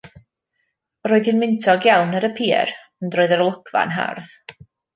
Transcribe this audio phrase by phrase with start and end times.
[1.11, 2.73] Roedd hi'n wyntog iawn ar y pier,
[3.05, 4.35] ond roedd yr olygfa yn hardd.